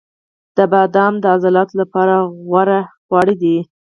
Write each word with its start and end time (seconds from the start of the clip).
•بادام 0.71 1.13
د 1.21 1.25
عضلاتو 1.35 1.73
لپاره 1.81 2.15
غوره 2.47 2.79
خواړه 3.05 3.33
دي. 3.41 3.57